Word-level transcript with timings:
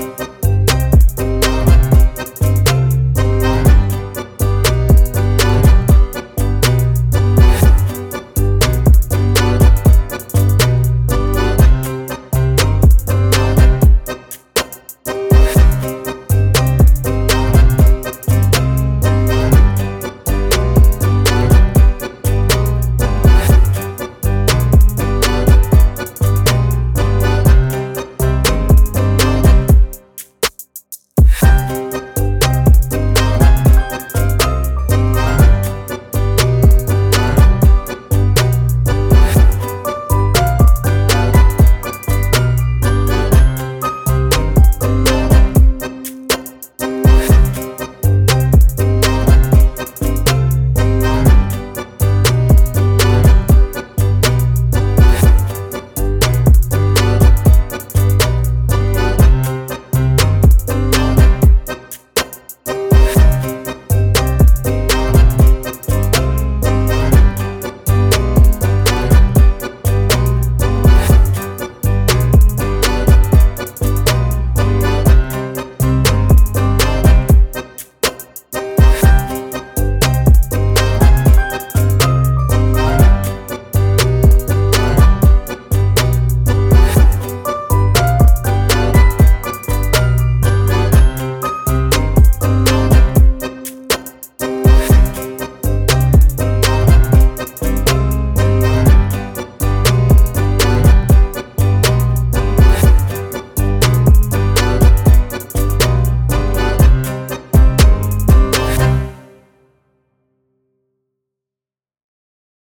you 0.00 0.39